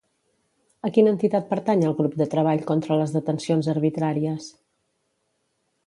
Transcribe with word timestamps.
A 0.89 0.89
quina 0.95 1.11
entitat 1.15 1.45
pertany 1.51 1.85
el 1.89 1.95
grup 2.01 2.17
de 2.23 2.27
Treball 2.33 2.65
contra 2.73 2.99
les 3.03 3.15
Detencions 3.19 3.71
Arbitràries? 3.75 4.53